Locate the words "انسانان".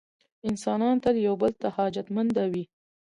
0.49-0.95